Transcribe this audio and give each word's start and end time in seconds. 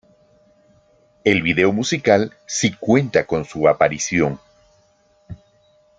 El 1.23 1.43
video 1.43 1.71
musical 1.73 2.33
sí 2.47 2.73
cuenta 2.73 3.27
con 3.27 3.45
su 3.45 3.67
aparición. 3.67 4.39